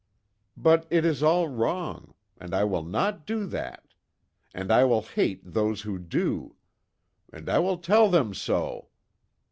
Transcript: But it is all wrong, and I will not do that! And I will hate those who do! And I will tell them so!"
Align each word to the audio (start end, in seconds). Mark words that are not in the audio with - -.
But 0.57 0.87
it 0.89 1.05
is 1.05 1.21
all 1.21 1.47
wrong, 1.47 2.15
and 2.39 2.55
I 2.55 2.63
will 2.63 2.81
not 2.81 3.27
do 3.27 3.45
that! 3.45 3.93
And 4.51 4.71
I 4.71 4.83
will 4.83 5.03
hate 5.03 5.41
those 5.45 5.81
who 5.83 5.99
do! 5.99 6.55
And 7.31 7.47
I 7.47 7.59
will 7.59 7.77
tell 7.77 8.09
them 8.09 8.33
so!" 8.33 8.87